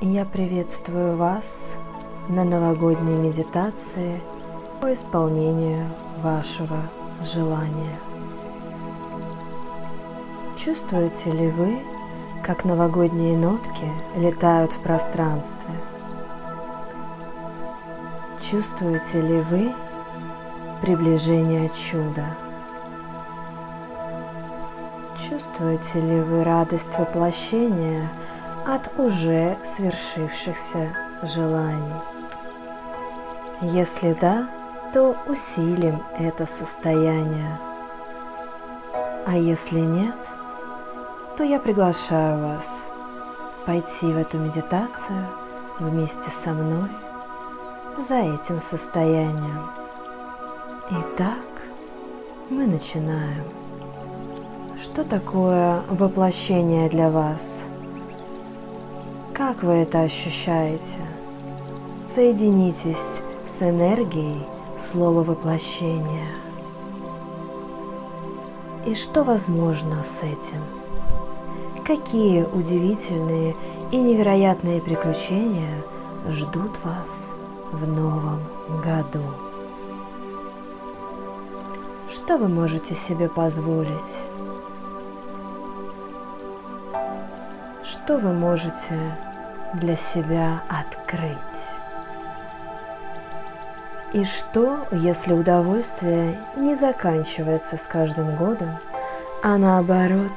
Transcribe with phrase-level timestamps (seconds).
[0.00, 1.74] Я приветствую вас
[2.28, 4.22] на новогодней медитации
[4.80, 5.88] по исполнению
[6.22, 6.76] вашего
[7.20, 7.98] желания.
[10.56, 11.80] Чувствуете ли вы,
[12.44, 15.74] как новогодние нотки летают в пространстве?
[18.40, 19.74] Чувствуете ли вы
[20.80, 22.24] приближение чуда?
[25.28, 28.08] Чувствуете ли вы радость воплощения–
[28.68, 32.00] от уже свершившихся желаний.
[33.62, 34.46] Если да,
[34.92, 37.58] то усилим это состояние.
[39.26, 40.16] А если нет,
[41.36, 42.82] то я приглашаю вас
[43.64, 45.26] пойти в эту медитацию
[45.78, 46.90] вместе со мной
[48.06, 49.70] за этим состоянием.
[50.90, 51.38] Итак,
[52.50, 53.44] мы начинаем.
[54.80, 57.62] Что такое воплощение для вас?
[59.38, 60.98] Как вы это ощущаете?
[62.08, 64.44] Соединитесь с энергией
[64.76, 66.26] слова воплощения.
[68.84, 70.60] И что возможно с этим?
[71.86, 73.54] Какие удивительные
[73.92, 75.84] и невероятные приключения
[76.26, 77.30] ждут вас
[77.70, 78.40] в новом
[78.82, 79.22] году?
[82.10, 84.18] Что вы можете себе позволить?
[87.84, 89.16] Что вы можете
[89.74, 91.36] для себя открыть.
[94.12, 98.70] И что, если удовольствие не заканчивается с каждым годом,
[99.42, 100.32] а наоборот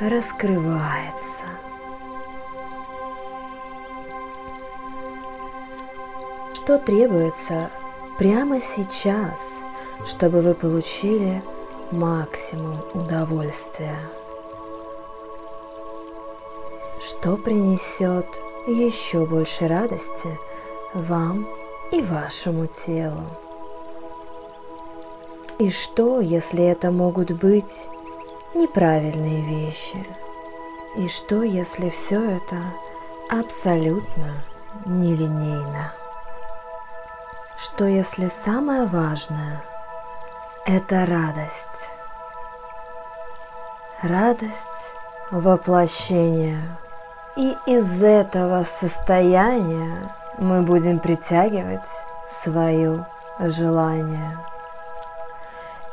[0.00, 1.44] раскрывается?
[6.54, 7.70] Что требуется
[8.18, 9.58] прямо сейчас,
[10.06, 11.42] чтобы вы получили
[11.92, 13.98] максимум удовольствия?
[17.00, 18.26] Что принесет
[18.66, 20.38] еще больше радости
[20.94, 21.46] вам
[21.92, 23.24] и вашему телу.
[25.58, 27.88] И что, если это могут быть
[28.54, 30.04] неправильные вещи?
[30.96, 32.56] И что, если все это
[33.30, 34.44] абсолютно
[34.86, 35.92] нелинейно?
[37.58, 39.64] Что, если самое важное–
[40.66, 41.90] это радость?
[44.02, 44.94] Радость
[45.30, 46.78] воплощения–
[47.36, 51.88] и из этого состояния мы будем притягивать
[52.28, 53.06] свое
[53.40, 54.38] желание.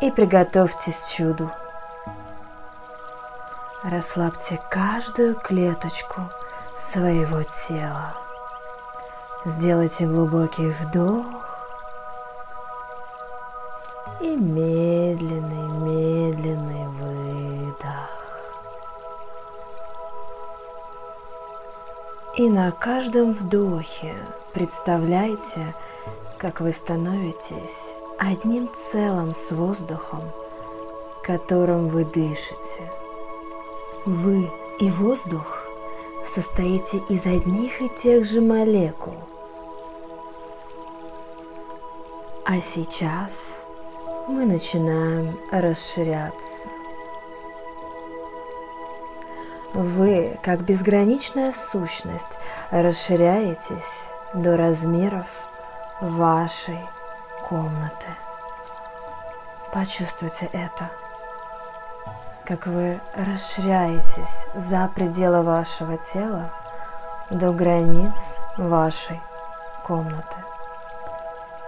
[0.02, 1.50] И приготовьтесь чуду.
[3.84, 6.22] Расслабьте каждую клеточку
[6.78, 8.13] своего тела.
[9.46, 11.25] Сделайте глубокий вдох
[14.19, 16.80] и медленный, медленный
[22.37, 24.15] И на каждом вдохе
[24.53, 25.75] представляйте,
[26.37, 30.21] как вы становитесь одним целым с воздухом,
[31.23, 32.89] которым вы дышите.
[34.05, 34.49] Вы
[34.79, 35.67] и воздух
[36.25, 39.17] состоите из одних и тех же молекул.
[42.45, 43.65] А сейчас
[44.29, 46.69] мы начинаем расширяться.
[49.81, 52.37] Вы, как безграничная сущность,
[52.69, 55.25] расширяетесь до размеров
[55.99, 56.77] вашей
[57.49, 58.05] комнаты.
[59.73, 60.91] Почувствуйте это,
[62.45, 66.51] как вы расширяетесь за пределы вашего тела
[67.31, 69.19] до границ вашей
[69.83, 70.37] комнаты.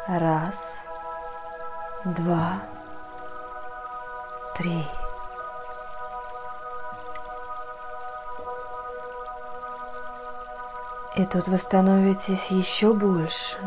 [0.08, 0.82] Раз,
[2.06, 2.60] два,
[4.56, 4.86] три.
[11.16, 13.58] И тут вы становитесь еще больше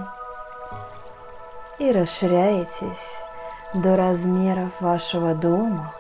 [1.79, 3.23] и расширяетесь
[3.73, 5.93] до размеров вашего дома.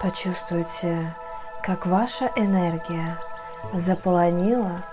[0.00, 1.16] Почувствуйте,
[1.62, 3.18] как ваша энергия
[3.72, 4.84] заполонила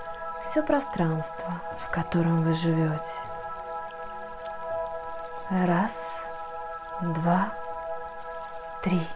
[0.41, 3.13] все пространство, в котором вы живете.
[5.51, 6.19] Раз,
[7.01, 7.53] два,
[8.81, 9.07] три.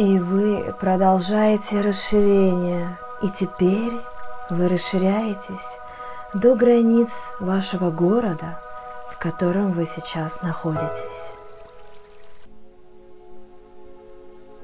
[0.00, 3.92] И вы продолжаете расширение, и теперь
[4.48, 5.76] вы расширяетесь
[6.32, 8.62] до границ вашего города,
[9.12, 11.34] в котором вы сейчас находитесь.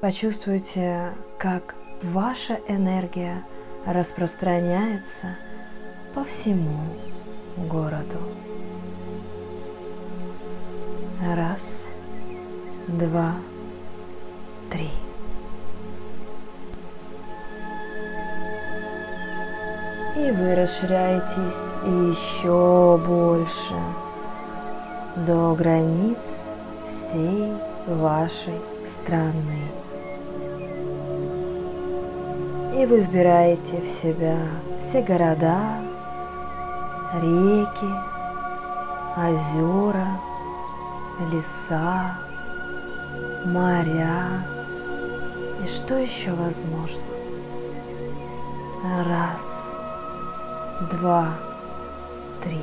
[0.01, 3.45] Почувствуйте, как ваша энергия
[3.85, 5.35] распространяется
[6.15, 6.79] по всему
[7.57, 8.17] городу.
[11.21, 11.85] Раз,
[12.87, 13.35] два,
[14.71, 14.89] три.
[20.17, 21.69] И вы расширяетесь
[22.09, 23.75] еще больше
[25.15, 26.49] до границ
[26.87, 27.53] всей
[27.85, 29.61] вашей страны.
[32.75, 34.39] И вы вбираете в себя
[34.79, 35.75] все города,
[37.21, 37.93] реки,
[39.15, 40.19] озера,
[41.31, 42.17] леса,
[43.45, 44.43] моря
[45.63, 47.03] и что еще возможно.
[48.83, 49.66] Раз,
[50.81, 51.33] два,
[52.43, 52.61] три.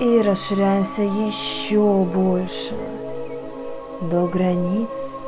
[0.00, 2.74] И расширяемся еще больше
[4.00, 5.20] до границ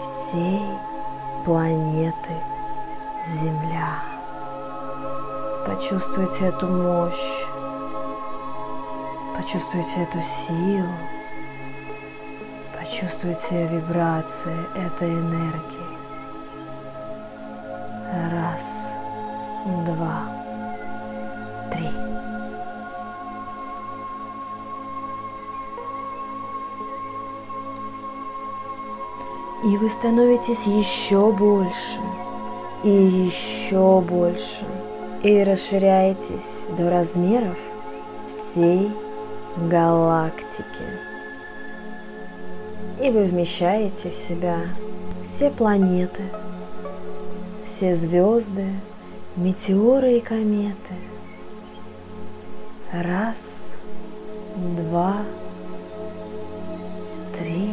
[0.00, 0.60] всей
[1.44, 2.34] планеты
[3.26, 4.02] Земля.
[5.66, 7.44] Почувствуйте эту мощь,
[9.36, 10.88] почувствуйте эту силу,
[12.78, 15.89] почувствуйте вибрации этой энергии.
[19.64, 20.22] Два,
[21.72, 21.88] три.
[29.64, 32.00] И вы становитесь еще больше
[32.82, 34.64] и еще больше
[35.22, 37.58] и расширяетесь до размеров
[38.26, 38.90] всей
[39.68, 40.64] галактики.
[43.02, 44.60] И вы вмещаете в себя
[45.22, 46.22] все планеты,
[47.62, 48.66] все звезды,
[49.36, 50.94] метеоры и кометы.
[52.92, 53.66] Раз,
[54.76, 55.18] два,
[57.38, 57.70] три.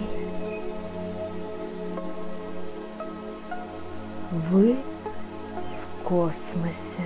[4.52, 7.02] Вы в космосе.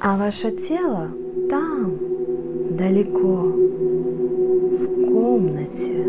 [0.00, 1.10] А ваше тело
[1.48, 1.98] там,
[2.70, 3.52] далеко,
[4.72, 6.06] в комнате.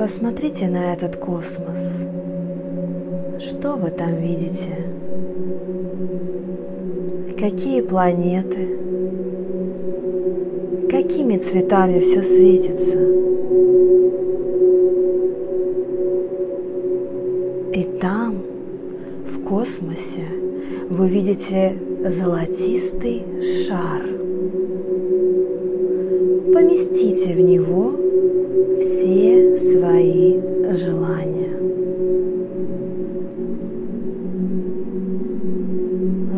[0.00, 1.98] Посмотрите на этот космос.
[3.38, 4.86] Что вы там видите?
[7.38, 8.78] Какие планеты?
[10.90, 12.98] Какими цветами все светится?
[17.74, 18.42] И там
[19.50, 20.28] космосе
[20.88, 21.76] вы видите
[22.08, 24.00] золотистый шар.
[26.54, 28.09] Поместите в него
[28.80, 30.38] все свои
[30.72, 31.50] желания.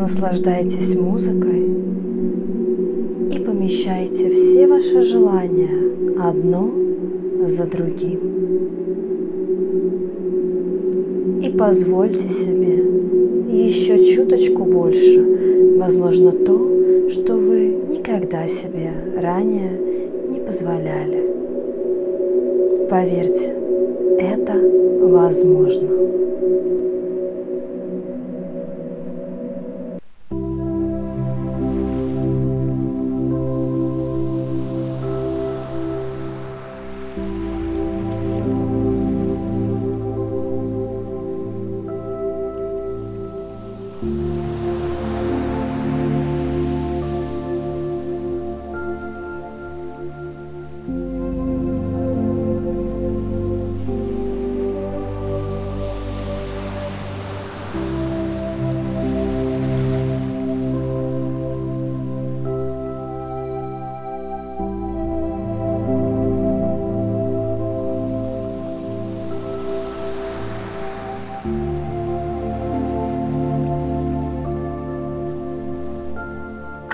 [0.01, 1.63] Наслаждайтесь музыкой
[3.33, 5.71] и помещайте все ваши желания
[6.19, 6.71] одно
[7.47, 8.21] за другим.
[11.43, 12.85] И позвольте себе
[13.53, 19.79] еще чуточку больше, возможно, то, что вы никогда себе ранее
[20.31, 21.32] не позволяли.
[22.93, 23.49] Поверьте,
[24.19, 24.53] это
[25.01, 25.89] возможно.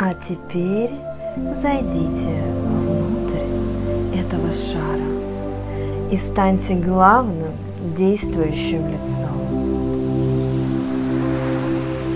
[0.08, 0.92] А теперь
[1.54, 3.44] зайдите внутрь
[4.18, 5.04] этого шара
[6.10, 7.52] и станьте главным
[7.94, 9.28] действующим лицом.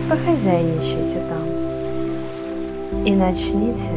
[0.08, 3.90] Похозяйничайте там и начните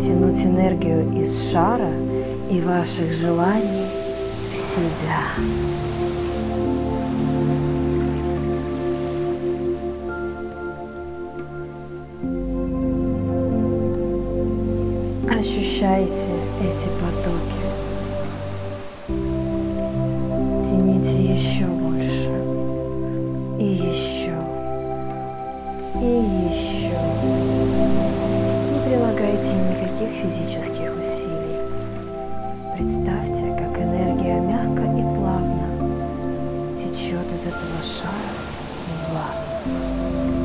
[0.00, 1.92] тянуть энергию из шара
[2.50, 3.84] и ваших желаний
[4.50, 5.91] в себя.
[16.12, 17.64] Ощущайте эти потоки.
[20.60, 22.30] Тяните еще больше.
[23.58, 24.36] И еще.
[25.94, 26.10] И
[26.50, 26.98] еще.
[28.68, 31.60] Не прилагайте никаких физических усилий.
[32.76, 35.68] Представьте, как энергия мягко и плавно
[36.76, 38.34] течет из этого шара
[38.98, 40.41] в вас.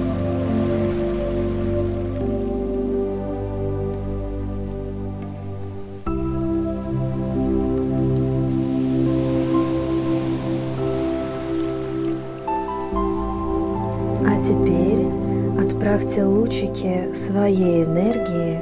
[16.07, 18.61] Направьте лучики своей энергии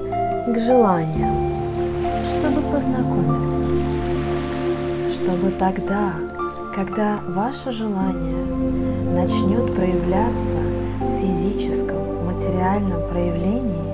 [0.51, 1.51] к желаниям,
[2.27, 3.61] чтобы познакомиться,
[5.13, 6.13] чтобы тогда,
[6.73, 8.45] когда ваше желание
[9.13, 10.55] начнет проявляться
[10.99, 13.93] в физическом, материальном проявлении,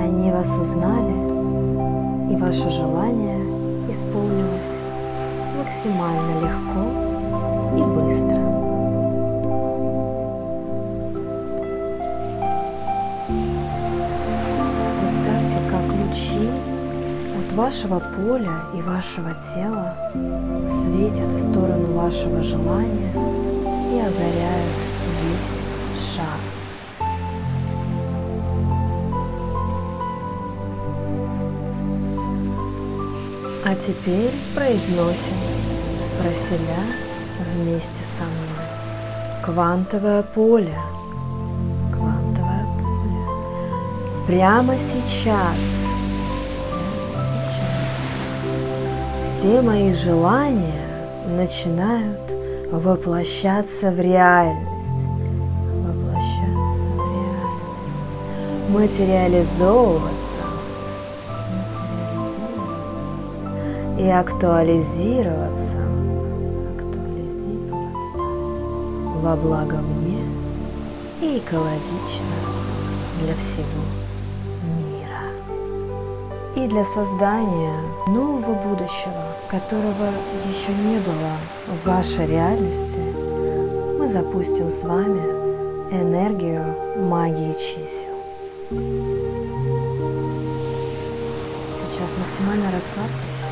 [0.00, 3.40] они вас узнали, и ваше желание
[3.90, 4.80] исполнилось
[5.58, 6.82] максимально легко
[7.76, 8.55] и быстро.
[17.56, 19.96] Вашего поля и вашего тела
[20.68, 23.12] светят в сторону вашего желания
[23.94, 24.76] и озаряют
[25.22, 25.62] весь
[26.14, 26.26] шар.
[33.64, 35.36] А теперь произносим
[36.20, 36.82] про себя
[37.54, 39.42] вместе со мной.
[39.42, 40.78] Квантовое поле.
[41.90, 44.26] Квантовое поле.
[44.26, 45.85] Прямо сейчас.
[49.38, 50.88] Все мои желания
[51.28, 52.32] начинают
[52.72, 55.04] воплощаться в реальность.
[55.84, 58.08] Воплощаться в реальность.
[58.70, 60.40] Материализовываться
[63.98, 65.76] и актуализироваться,
[66.78, 68.16] актуализироваться
[69.20, 70.24] во благо мне
[71.20, 72.36] и экологично
[73.22, 73.95] для всего.
[76.56, 77.74] И для создания
[78.08, 80.08] нового будущего, которого
[80.48, 81.36] еще не было
[81.66, 83.02] в вашей реальности,
[83.98, 85.20] мы запустим с вами
[85.92, 88.16] энергию магии чисел.
[91.92, 93.44] Сейчас максимально расслабьтесь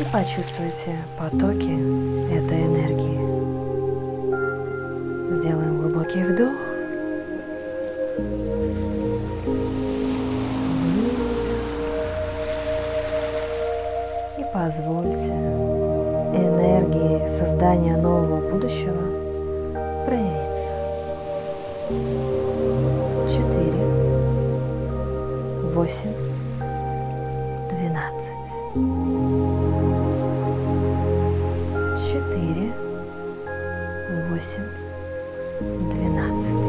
[0.00, 1.76] и почувствуйте потоки
[2.32, 3.20] этой энергии.
[5.34, 6.71] Сделаем глубокий вдох.
[14.74, 15.26] Позвольте
[16.34, 18.96] энергии создания нового будущего
[20.06, 20.72] проявиться.
[23.28, 23.84] Четыре,
[25.74, 26.14] восемь,
[27.68, 28.30] двенадцать.
[34.30, 34.70] восемь,
[35.90, 36.68] двенадцать,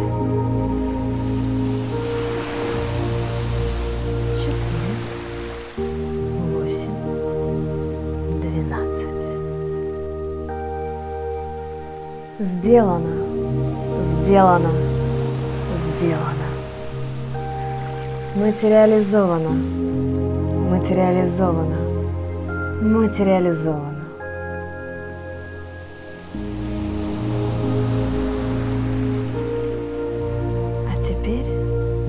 [12.43, 13.15] Сделано,
[14.03, 14.69] сделано,
[15.75, 16.47] сделано.
[18.35, 19.49] Материализовано,
[20.69, 21.77] материализовано,
[22.81, 23.93] материализовано.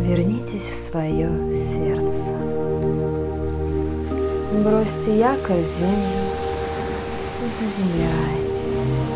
[0.04, 2.30] вернитесь в свое сердце.
[4.62, 6.24] Бросьте якорь в землю
[7.42, 9.13] и заземляйтесь.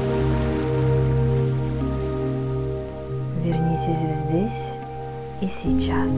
[3.79, 4.73] Вернитесь здесь
[5.41, 6.15] и сейчас.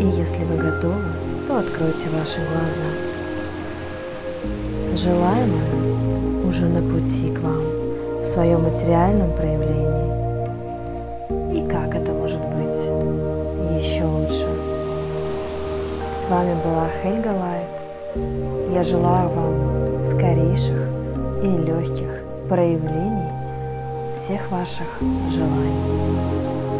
[0.00, 1.04] И если вы готовы,
[1.46, 2.90] то откройте ваши глаза.
[4.96, 7.62] Желаемое уже на пути к вам
[8.20, 10.10] в своем материальном проявлении.
[11.56, 14.48] И как это может быть еще лучше?
[16.06, 17.68] С вами была Хельга Лайт.
[18.74, 20.88] Я желаю вам скорейших
[21.44, 23.29] и легких проявлений
[24.14, 25.00] всех ваших
[25.30, 25.74] желаний.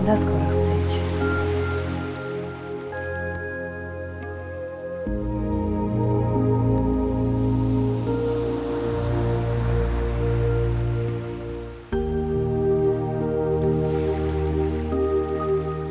[0.07, 0.80] До скорых встреч!